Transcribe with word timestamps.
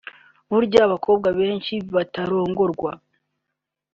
burya 0.51 0.79
abakobwa 0.87 1.29
benshi 1.39 1.73
batarongorwa 1.95 2.91